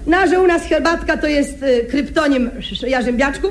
No, 0.08 0.28
że 0.28 0.42
u 0.42 0.48
nas 0.48 0.64
herbatka 0.64 1.18
to 1.18 1.28
jest 1.28 1.64
y, 1.64 1.86
kryptonim 1.90 2.50
jarzębiaczku. 2.88 3.48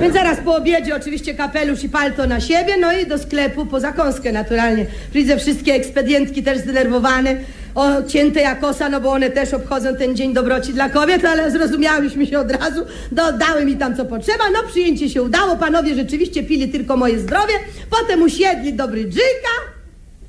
Więc 0.00 0.14
zaraz 0.14 0.38
po 0.44 0.56
obiedzie 0.56 0.96
oczywiście 0.96 1.34
kapelusz 1.34 1.84
i 1.84 1.88
palto 1.88 2.26
na 2.26 2.40
siebie, 2.40 2.76
no 2.80 2.92
i 2.92 3.06
do 3.06 3.18
sklepu 3.18 3.66
po 3.66 3.80
zakąskę 3.80 4.32
naturalnie. 4.32 4.86
Widzę 5.14 5.38
wszystkie 5.38 5.74
ekspedientki 5.74 6.42
też 6.42 6.58
zdenerwowane, 6.58 7.36
ocięte 7.74 8.40
jak 8.40 8.64
osa, 8.64 8.88
no 8.88 9.00
bo 9.00 9.10
one 9.10 9.30
też 9.30 9.54
obchodzą 9.54 9.96
ten 9.96 10.16
Dzień 10.16 10.34
Dobroci 10.34 10.72
dla 10.72 10.88
Kobiet, 10.88 11.24
ale 11.24 11.50
zrozumiałyśmy 11.50 12.26
się 12.26 12.38
od 12.38 12.52
razu, 12.52 12.86
dodały 13.12 13.64
mi 13.64 13.76
tam 13.76 13.96
co 13.96 14.04
potrzeba, 14.04 14.44
no 14.52 14.68
przyjęcie 14.68 15.10
się 15.10 15.22
udało, 15.22 15.56
panowie 15.56 15.94
rzeczywiście 15.94 16.42
pili 16.42 16.68
tylko 16.68 16.96
moje 16.96 17.18
zdrowie, 17.18 17.54
potem 17.90 18.22
usiedli 18.22 18.72
do 18.72 18.88
brydżyka, 18.88 19.54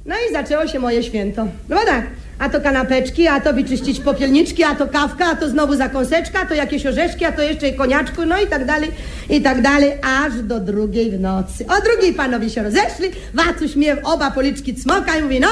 no 0.06 0.16
i 0.30 0.34
zaczęło 0.34 0.68
się 0.68 0.80
moje 0.80 1.04
święto. 1.04 1.48
No 1.70 1.78
tak, 1.86 2.06
a 2.40 2.50
to 2.50 2.62
kanapeczki, 2.62 3.28
a 3.28 3.40
to 3.40 3.54
wyczyścić 3.54 4.00
popielniczki, 4.00 4.64
a 4.64 4.76
to 4.76 4.88
kawka, 4.88 5.26
a 5.26 5.36
to 5.36 5.50
znowu 5.50 5.76
zakąseczka, 5.76 6.40
a 6.42 6.46
to 6.46 6.54
jakieś 6.54 6.86
orzeszki, 6.86 7.26
a 7.26 7.32
to 7.32 7.42
jeszcze 7.42 7.72
koniaczku, 7.72 8.26
no 8.26 8.42
i 8.42 8.48
tak 8.48 8.66
dalej, 8.66 8.92
i 9.30 9.42
tak 9.42 9.62
dalej, 9.62 9.92
aż 10.22 10.42
do 10.42 10.60
drugiej 10.60 11.12
w 11.12 11.20
nocy. 11.20 11.66
O 11.68 11.82
drugiej 11.82 12.14
panowie 12.14 12.50
się 12.50 12.64
rozeszli, 12.64 13.10
Wacuś 13.34 13.76
mnie 13.76 13.96
w 13.96 14.06
oba 14.06 14.32
policzki 14.32 14.76
cmoka 14.76 15.18
i 15.18 15.24
mówi, 15.24 15.40
no, 15.40 15.48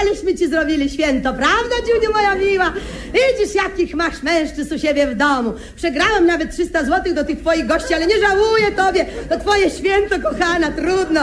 aleśmy 0.00 0.34
ci 0.34 0.48
zrobili 0.48 0.90
święto, 0.90 1.32
prawda, 1.32 1.74
Dziuniu 1.86 2.12
moja 2.12 2.34
miła? 2.34 2.72
Widzisz, 3.12 3.54
jakich 3.54 3.94
masz 3.94 4.22
mężczyzn 4.22 4.74
u 4.74 4.78
siebie 4.78 5.06
w 5.06 5.14
domu. 5.14 5.52
Przegrałam 5.76 6.26
nawet 6.26 6.52
300 6.52 6.84
złotych 6.84 7.14
do 7.14 7.24
tych 7.24 7.40
twoich 7.40 7.66
gości, 7.66 7.94
ale 7.94 8.06
nie 8.06 8.20
żałuję 8.20 8.70
tobie. 8.76 9.06
To 9.28 9.40
twoje 9.40 9.70
święto, 9.70 10.30
kochana, 10.30 10.70
trudno. 10.70 11.20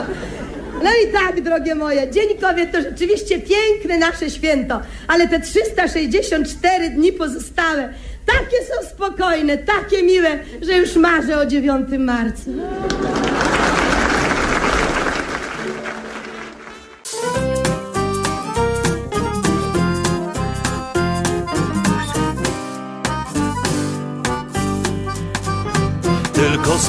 No 0.83 0.89
i 1.05 1.11
tak, 1.11 1.41
drogie 1.41 1.75
moje, 1.75 2.11
Dzień 2.11 2.37
Kobiet 2.41 2.71
to 2.71 2.81
rzeczywiście 2.81 3.39
piękne 3.39 3.97
nasze 3.97 4.29
święto, 4.29 4.81
ale 5.07 5.27
te 5.27 5.39
364 5.39 6.89
dni 6.89 7.13
pozostałe 7.13 7.93
takie 8.25 8.57
są 8.65 8.89
spokojne, 8.89 9.57
takie 9.57 10.03
miłe, 10.03 10.39
że 10.61 10.73
już 10.73 10.95
marzę 10.95 11.37
o 11.37 11.45
9 11.45 11.87
marca. 11.99 12.51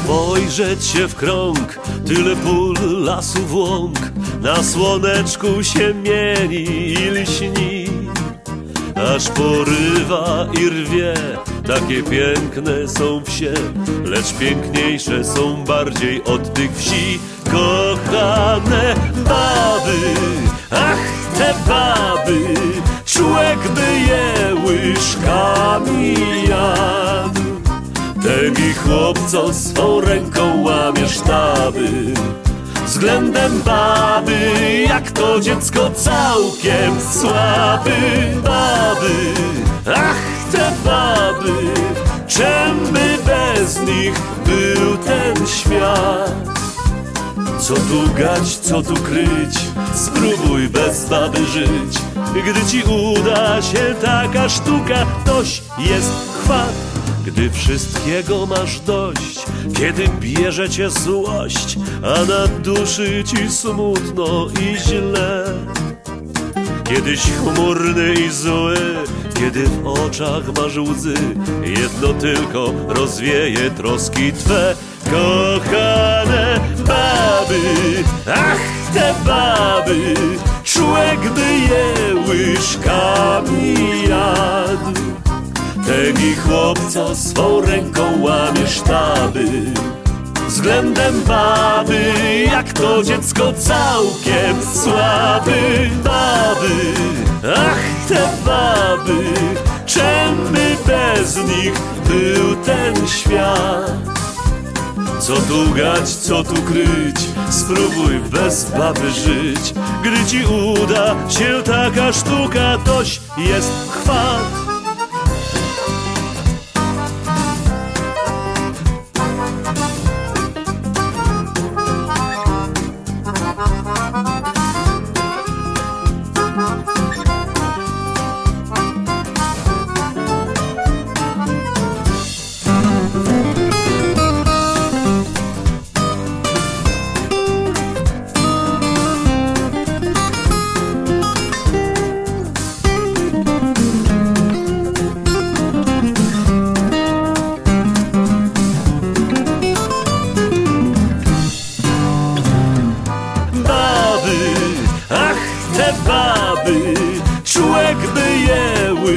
Spojrzeć 0.05 0.85
się 0.85 1.09
w 1.09 1.15
krąg, 1.15 1.79
tyle 2.07 2.37
pól, 2.37 2.75
lasów, 3.05 3.55
łąk, 3.55 3.99
na 4.41 4.63
słoneczku 4.63 5.63
się 5.63 5.95
mieni 5.95 6.65
i 6.93 7.11
lśni. 7.11 7.85
Aż 9.15 9.29
porywa 9.29 10.47
i 10.61 10.71
rwie, 10.71 11.15
takie 11.67 12.03
piękne 12.03 12.89
są 12.89 13.25
wsie, 13.25 13.53
lecz 14.05 14.33
piękniejsze 14.33 15.25
są 15.25 15.65
bardziej 15.65 16.25
od 16.25 16.55
tych 16.55 16.77
wsi. 16.77 17.19
Kochane 17.45 18.95
baby, 19.25 20.15
ach 20.71 20.99
te 21.39 21.55
baby, 21.69 22.02
chłopco 28.93 29.55
swą 29.55 30.01
ręką 30.01 30.63
łamie 30.63 31.09
sztaby. 31.09 31.89
Względem 32.87 33.63
baby, 33.63 34.85
jak 34.89 35.11
to 35.11 35.41
dziecko 35.41 35.91
całkiem 35.91 37.01
słaby 37.13 37.91
Baby, 38.43 39.35
ach 39.97 40.17
te 40.53 40.73
baby, 40.85 41.53
czem 42.27 42.79
by 42.93 43.19
bez 43.27 43.81
nich 43.81 44.21
był 44.47 44.97
ten 44.97 45.47
świat? 45.47 46.61
Co 47.59 47.75
tu 47.75 48.15
gać, 48.19 48.57
co 48.57 48.83
tu 48.83 48.95
kryć, 48.95 49.59
spróbuj 49.95 50.69
bez 50.69 51.05
baby 51.05 51.47
żyć. 51.47 51.99
Gdy 52.47 52.67
ci 52.67 52.83
uda 52.83 53.63
się 53.63 53.95
taka 54.03 54.49
sztuka, 54.49 55.07
toś 55.25 55.63
jest 55.79 56.11
chwat 56.43 56.92
gdy 57.27 57.51
wszystkiego 57.51 58.47
masz 58.47 58.81
dość, 58.81 59.39
kiedy 59.77 60.09
bierze 60.21 60.71
cię 60.71 60.91
złość, 60.91 61.79
a 62.03 62.25
na 62.25 62.47
duszy 62.47 63.25
ci 63.27 63.51
smutno 63.51 64.49
i 64.61 64.77
źle. 64.77 65.45
Kiedyś 66.85 67.21
chmurny 67.21 68.15
i 68.15 68.31
zły, 68.31 68.77
kiedy 69.35 69.67
w 69.67 69.87
oczach 69.87 70.43
masz 70.57 70.77
łzy, 70.77 71.15
jedno 71.65 72.15
tylko 72.21 72.73
rozwieje 72.89 73.71
troski 73.71 74.33
twe, 74.33 74.75
kochane 75.05 76.61
baby. 76.87 78.05
Ach, 78.35 78.61
te 78.95 79.15
baby, 79.27 80.15
człowiek 80.65 81.21
by 81.21 81.59
je 81.59 82.15
łyżkami 82.29 83.75
jadł. 84.09 85.12
Tegi 85.87 86.37
chłopco 86.37 87.17
swą 87.17 87.61
ręką 87.61 88.21
łamie 88.21 88.67
sztaby. 88.67 89.45
Względem 90.49 91.23
baby, 91.23 92.13
jak 92.53 92.73
to 92.73 93.03
dziecko 93.03 93.53
całkiem 93.53 94.57
słaby. 94.75 95.91
Baby, 96.05 96.93
ach 97.57 98.09
te 98.09 98.29
baby, 98.47 99.25
czem 99.87 100.37
by 100.53 100.77
bez 100.87 101.37
nich 101.37 101.73
był 102.09 102.57
ten 102.57 103.09
świat? 103.09 103.93
Co 105.19 105.37
tu 105.37 105.75
gać, 105.77 106.09
co 106.09 106.45
tu 106.45 106.63
kryć, 106.63 107.17
spróbuj 107.51 108.21
bez 108.31 108.71
baby 108.71 109.11
żyć. 109.11 109.75
Gdy 110.03 110.27
ci 110.27 110.45
uda 110.45 111.15
się 111.29 111.63
taka 111.65 112.13
sztuka, 112.13 112.79
toś 112.85 113.21
jest 113.39 113.73
chwat 113.91 114.72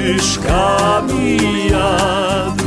łyżkami 0.05 1.37
jadł. 1.71 2.63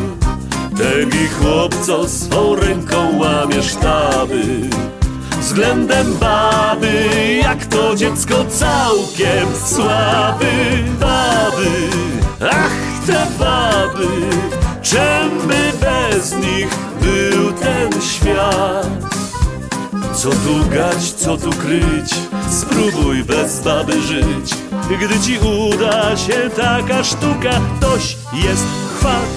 Tegi 0.79 1.29
chłopco 1.29 2.09
swą 2.09 2.57
ręką 2.57 3.18
łamie 3.18 3.62
sztaby. 3.62 4.42
Względem 5.40 6.14
baby, 6.14 7.40
jak 7.42 7.66
to 7.66 7.96
dziecko 7.96 8.35
całkiem 8.44 9.48
słaby. 9.66 10.85
Baby, 11.01 11.88
ach 12.51 13.07
te 13.07 13.27
baby, 13.38 14.09
czem 14.83 15.31
by 15.46 15.72
bez 15.81 16.33
nich 16.33 16.68
był 17.03 17.53
ten 17.53 18.03
świat? 18.03 18.88
Co 20.14 20.31
tu 20.31 20.70
gać, 20.74 21.12
co 21.12 21.37
tu 21.37 21.51
kryć, 21.51 22.14
spróbuj 22.51 23.24
bez 23.24 23.61
baby 23.61 24.03
żyć. 24.03 24.67
Gdy 24.88 25.20
ci 25.20 25.38
uda 25.38 26.16
się 26.16 26.51
taka 26.57 27.05
sztuka, 27.05 27.51
toś 27.81 28.16
jest 28.33 28.66
chwat. 28.98 29.29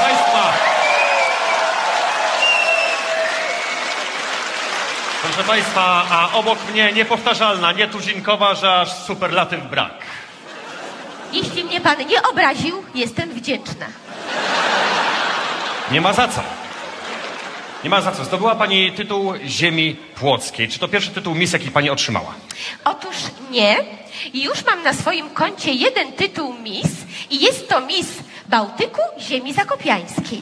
Państwa. 0.00 0.52
Proszę 5.22 5.44
Państwa, 5.48 6.04
a 6.10 6.32
obok 6.32 6.58
mnie 6.70 6.92
niepowtarzalna, 6.92 7.72
nietuzinkowa, 7.72 8.54
że 8.54 8.74
aż 8.80 8.92
superlatyw 8.92 9.60
brak. 9.70 9.92
Jeśli 11.32 11.64
mnie 11.64 11.80
pan 11.80 11.98
nie 12.06 12.22
obraził, 12.22 12.84
jestem 12.94 13.30
wdzięczna. 13.30 13.86
Nie 15.90 16.00
ma 16.00 16.12
za 16.12 16.28
co. 16.28 16.63
Nie 17.84 17.90
ma 17.90 18.00
za 18.00 18.12
co. 18.12 18.24
Zdobyła 18.24 18.54
Pani 18.54 18.92
tytuł 18.92 19.32
Ziemi 19.46 19.96
Płockiej. 20.14 20.68
Czy 20.68 20.78
to 20.78 20.88
pierwszy 20.88 21.10
tytuł 21.10 21.34
Miss, 21.34 21.52
jaki 21.52 21.70
Pani 21.70 21.90
otrzymała? 21.90 22.34
Otóż 22.84 23.16
nie. 23.50 23.76
Już 24.34 24.64
mam 24.64 24.82
na 24.82 24.92
swoim 24.94 25.30
koncie 25.30 25.72
jeden 25.72 26.12
tytuł 26.12 26.54
Miss 26.54 26.90
i 27.30 27.40
jest 27.40 27.68
to 27.68 27.80
Miss 27.80 28.08
Bałtyku 28.48 29.00
Ziemi 29.20 29.52
Zakopiańskiej. 29.52 30.40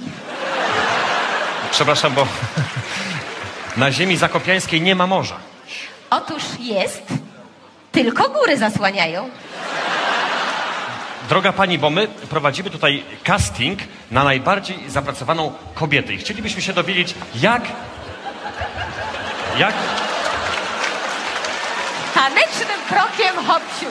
Przepraszam, 1.70 2.14
bo 2.14 2.26
na 3.76 3.92
ziemi 3.92 4.16
zakopiańskiej 4.16 4.80
nie 4.80 4.94
ma 4.94 5.06
morza. 5.06 5.36
Otóż 6.10 6.42
jest, 6.60 7.02
tylko 7.92 8.28
góry 8.28 8.56
zasłaniają. 8.58 9.30
Droga 11.32 11.52
pani, 11.52 11.78
bo 11.78 11.90
my 11.90 12.08
prowadzimy 12.08 12.70
tutaj 12.70 13.04
casting 13.24 13.78
na 14.10 14.24
najbardziej 14.24 14.90
zapracowaną 14.90 15.52
kobietę 15.74 16.12
i 16.12 16.18
chcielibyśmy 16.18 16.62
się 16.62 16.72
dowiedzieć, 16.72 17.14
jak. 17.34 17.62
Jak. 19.58 19.74
Tanecznym 22.14 22.80
krokiem 22.88 23.46
hopsiu. 23.46 23.86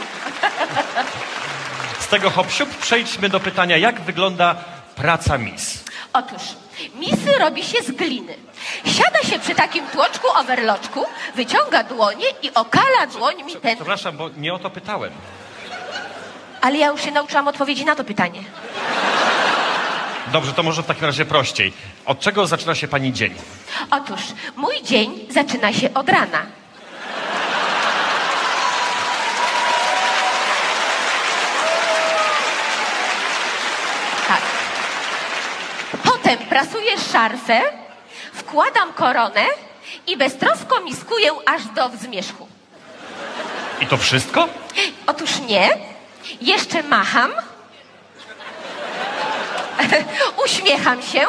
Z 2.00 2.08
tego 2.08 2.30
hop 2.30 2.48
przejdźmy 2.82 3.30
do 3.30 3.40
pytania, 3.40 3.78
jak 3.78 4.02
wygląda 4.02 4.56
praca 4.96 5.38
Miss. 5.38 5.84
Otóż 6.14 6.42
misy 6.96 7.40
robi 7.40 7.64
się 7.64 7.84
z 7.84 7.92
gliny. 7.92 8.36
Siada 8.86 9.22
się 9.24 9.40
przy 9.40 9.56
takim 9.56 9.88
tłoczku 9.88 10.28
overloczku, 10.40 11.06
wyciąga 11.36 11.84
dłonie 11.84 12.26
i 12.42 12.54
okala 12.54 13.08
dłońmi 13.14 13.56
ten... 13.56 13.76
Przepraszam, 13.76 14.18
bo 14.18 14.30
nie 14.38 14.54
o 14.54 14.60
to 14.60 14.70
pytałem. 14.70 15.12
Ale 16.62 16.78
ja 16.78 16.88
już 16.88 17.02
się 17.02 17.12
nauczyłam 17.12 17.48
odpowiedzi 17.48 17.86
na 17.86 17.96
to 17.96 18.04
pytanie. 18.04 18.44
Dobrze, 20.32 20.54
to 20.54 20.64
może 20.64 20.84
w 20.84 20.86
takim 20.86 21.06
razie 21.06 21.26
prościej. 21.26 21.74
Od 22.06 22.20
czego 22.20 22.48
zaczyna 22.48 22.76
się 22.76 22.88
pani 22.88 23.14
dzień? 23.14 23.34
Otóż 23.92 24.22
mój 24.56 24.76
dzień 24.84 25.20
zaczyna 25.30 25.74
się 25.74 25.94
od 25.94 26.10
rana. 26.10 26.42
Tak. 34.28 34.42
Potem 36.04 36.38
prasuję 36.38 36.92
szarfę, 37.12 37.62
wkładam 38.34 38.94
koronę 38.94 39.46
i 40.08 40.18
beztrosko 40.18 40.82
miskuję 40.82 41.32
aż 41.46 41.66
do 41.66 41.90
wzmierzchu. 41.90 42.48
I 43.82 43.88
to 43.88 43.98
wszystko? 43.98 44.48
Otóż 45.08 45.40
nie. 45.40 45.91
Jeszcze 46.42 46.84
macham. 46.84 47.32
Uśmiecham 50.46 51.02
się. 51.02 51.22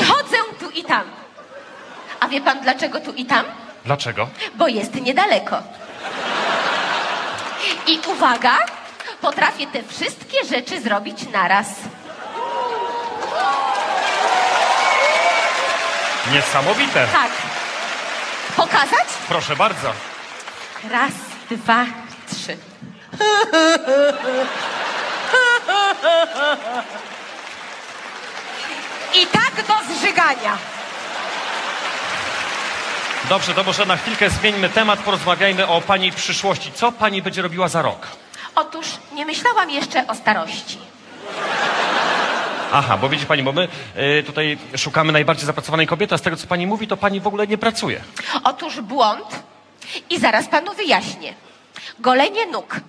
I 0.00 0.04
chodzę 0.04 0.36
tu 0.60 0.70
i 0.70 0.84
tam. 0.84 1.02
A 2.20 2.28
wie 2.28 2.40
pan 2.40 2.60
dlaczego 2.60 3.00
tu 3.00 3.12
i 3.12 3.24
tam? 3.24 3.44
Dlaczego? 3.84 4.28
Bo 4.54 4.68
jest 4.68 4.94
niedaleko. 4.94 5.62
I 7.86 8.00
uwaga, 8.06 8.58
potrafię 9.20 9.66
te 9.66 9.82
wszystkie 9.82 10.44
rzeczy 10.44 10.80
zrobić 10.80 11.28
naraz. 11.32 11.66
Niesamowite. 16.32 17.06
Tak. 17.12 17.30
Pokazać? 18.56 19.08
Proszę 19.28 19.56
bardzo. 19.56 19.92
Raz, 20.90 21.12
dwa, 21.50 21.86
trzy. 22.30 22.56
I 29.22 29.26
tak 29.26 29.52
do 29.68 29.94
zżygania. 29.94 30.58
Dobrze, 33.28 33.54
to 33.54 33.64
może 33.64 33.86
na 33.86 33.96
chwilkę 33.96 34.30
zmieńmy 34.30 34.68
temat, 34.68 34.98
porozmawiajmy 34.98 35.66
o 35.66 35.80
pani 35.80 36.12
przyszłości. 36.12 36.72
Co 36.72 36.92
pani 36.92 37.22
będzie 37.22 37.42
robiła 37.42 37.68
za 37.68 37.82
rok? 37.82 38.06
Otóż 38.54 38.86
nie 39.14 39.26
myślałam 39.26 39.70
jeszcze 39.70 40.06
o 40.06 40.14
starości. 40.14 40.78
Aha, 42.72 42.96
bo 42.96 43.08
widzi 43.08 43.26
pani, 43.26 43.42
bo 43.42 43.52
my 43.52 43.68
y, 44.18 44.22
tutaj 44.22 44.58
szukamy 44.76 45.12
najbardziej 45.12 45.46
zapracowanej 45.46 45.86
kobiety, 45.86 46.14
a 46.14 46.18
z 46.18 46.22
tego 46.22 46.36
co 46.36 46.46
pani 46.46 46.66
mówi, 46.66 46.88
to 46.88 46.96
pani 46.96 47.20
w 47.20 47.26
ogóle 47.26 47.46
nie 47.46 47.58
pracuje. 47.58 48.00
Otóż 48.44 48.80
błąd 48.80 49.42
i 50.10 50.18
zaraz 50.18 50.48
panu 50.48 50.74
wyjaśnię. 50.74 51.34
Golenie 51.98 52.46
nóg. 52.46 52.80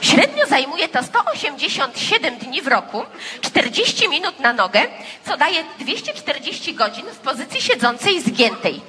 Średnio 0.00 0.46
zajmuje 0.46 0.88
to 0.88 1.02
187 1.02 2.38
dni 2.38 2.62
w 2.62 2.68
roku, 2.68 3.04
40 3.40 4.08
minut 4.08 4.40
na 4.40 4.52
nogę, 4.52 4.86
co 5.26 5.36
daje 5.36 5.64
240 5.78 6.74
godzin 6.74 7.06
w 7.06 7.18
pozycji 7.18 7.62
siedzącej 7.62 8.20
zgiętej. 8.20 8.80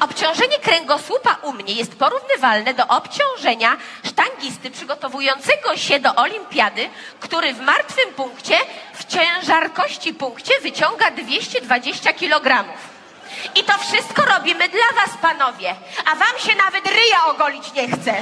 Obciążenie 0.00 0.58
kręgosłupa 0.58 1.36
u 1.42 1.52
mnie 1.52 1.74
jest 1.74 1.94
porównywalne 1.96 2.74
do 2.74 2.86
obciążenia 2.86 3.76
sztangisty 4.04 4.70
przygotowującego 4.70 5.76
się 5.76 6.00
do 6.00 6.14
olimpiady, 6.14 6.88
który 7.20 7.54
w 7.54 7.60
martwym 7.60 8.14
punkcie, 8.14 8.56
w 8.94 9.04
ciężarkości 9.04 10.14
punkcie 10.14 10.60
wyciąga 10.62 11.10
220 11.10 12.12
kg. 12.12 12.64
I 13.54 13.64
to 13.64 13.78
wszystko 13.78 14.24
robimy 14.24 14.68
dla 14.68 15.02
was, 15.02 15.16
panowie, 15.22 15.74
a 16.12 16.14
wam 16.14 16.38
się 16.46 16.56
nawet 16.56 16.86
ryja 16.86 17.26
ogolić 17.26 17.72
nie 17.72 17.88
chce. 17.88 18.14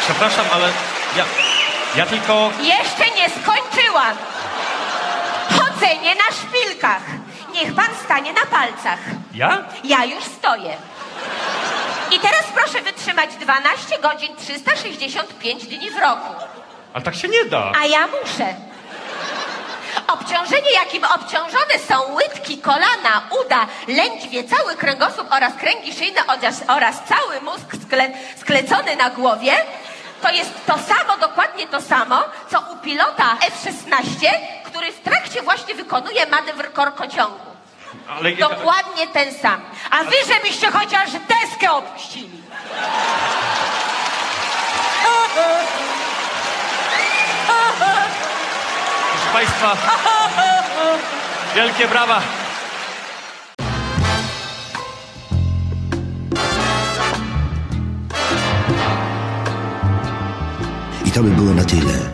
Przepraszam, 0.00 0.46
ale 0.52 0.68
ja, 1.16 1.24
ja 1.96 2.06
tylko... 2.06 2.50
Jeszcze 2.60 3.14
nie 3.16 3.28
skończyłam. 3.30 4.16
Chodzenie 5.58 6.14
na 6.14 6.36
szpilkach. 6.36 7.02
Niech 7.54 7.74
pan 7.74 7.88
stanie 8.04 8.32
na 8.32 8.46
palcach. 8.46 8.98
Ja? 9.34 9.62
Ja 9.84 10.04
już 10.04 10.24
stoję. 10.24 10.76
Teraz 12.24 12.44
proszę 12.54 12.82
wytrzymać 12.82 13.36
12 13.36 13.98
godzin 13.98 14.36
365 14.36 15.66
dni 15.66 15.90
w 15.90 15.98
roku. 15.98 16.34
Ale 16.94 17.04
tak 17.04 17.14
się 17.14 17.28
nie 17.28 17.44
da. 17.44 17.72
A 17.82 17.86
ja 17.86 18.06
muszę. 18.06 18.54
Obciążenie, 20.08 20.72
jakim 20.74 21.04
obciążone 21.04 21.78
są 21.88 22.14
łydki, 22.14 22.58
kolana, 22.58 23.22
uda, 23.44 23.66
lędźwie, 23.88 24.44
cały 24.44 24.76
kręgosłup 24.76 25.32
oraz 25.32 25.54
kręgi 25.54 25.92
szyjne 25.92 26.20
oraz, 26.26 26.62
oraz 26.68 26.96
cały 27.08 27.40
mózg 27.40 27.76
skle, 27.86 28.10
sklecony 28.36 28.96
na 28.96 29.10
głowie, 29.10 29.52
to 30.22 30.30
jest 30.30 30.66
to 30.66 30.72
samo, 30.78 31.16
dokładnie 31.20 31.66
to 31.66 31.80
samo, 31.80 32.22
co 32.50 32.60
u 32.72 32.76
pilota 32.76 33.36
F-16, 33.46 34.28
który 34.64 34.92
w 34.92 35.00
trakcie 35.00 35.42
właśnie 35.42 35.74
wykonuje 35.74 36.26
manewr 36.26 36.72
korkociągu. 36.72 37.53
Ale 38.18 38.32
Dokładnie 38.32 39.06
ten 39.06 39.34
sam. 39.34 39.60
A 39.90 40.04
wy, 40.04 40.16
żebyście 40.34 40.70
chociaż 40.70 41.10
deskę 41.12 41.72
opuścili. 41.72 42.42
proszę 49.12 49.32
państwa, 49.32 49.76
wielkie 51.54 51.88
brawa. 51.88 52.22
I 61.04 61.10
to 61.10 61.22
by 61.22 61.30
było 61.30 61.54
na 61.54 61.64
tyle. 61.64 62.13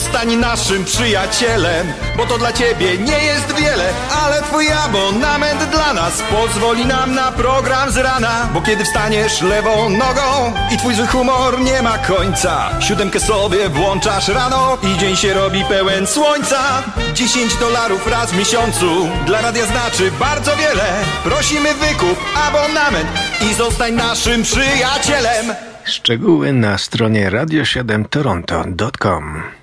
Zostań 0.00 0.36
naszym 0.36 0.84
przyjacielem, 0.84 1.92
bo 2.16 2.26
to 2.26 2.38
dla 2.38 2.52
ciebie 2.52 2.98
nie 2.98 3.24
jest 3.24 3.54
wiele, 3.54 3.92
ale 4.22 4.42
twój 4.42 4.72
abonament 4.72 5.64
dla 5.64 5.94
nas 5.94 6.22
pozwoli 6.30 6.86
nam 6.86 7.14
na 7.14 7.32
program 7.32 7.90
z 7.90 7.96
rana, 7.96 8.48
bo 8.54 8.60
kiedy 8.60 8.84
wstaniesz 8.84 9.42
lewą 9.42 9.88
nogą 9.88 10.52
i 10.74 10.76
twój 10.76 10.94
zły 10.94 11.06
humor 11.06 11.60
nie 11.60 11.82
ma 11.82 11.98
końca, 11.98 12.80
siódemkę 12.80 13.20
sobie 13.20 13.68
włączasz 13.68 14.28
rano 14.28 14.78
i 14.82 14.98
dzień 14.98 15.16
się 15.16 15.34
robi 15.34 15.64
pełen 15.64 16.06
słońca. 16.06 16.82
10 17.14 17.56
dolarów 17.56 18.06
raz 18.06 18.32
w 18.32 18.38
miesiącu 18.38 19.08
dla 19.26 19.40
radia 19.40 19.66
znaczy 19.66 20.10
bardzo 20.20 20.56
wiele. 20.56 20.84
Prosimy 21.24 21.74
wykup 21.74 22.18
abonament 22.48 23.08
i 23.50 23.54
zostań 23.54 23.92
naszym 23.92 24.42
przyjacielem. 24.42 25.54
Szczegóły 25.84 26.52
na 26.52 26.78
stronie 26.78 27.30
radio7toronto.com 27.30 29.59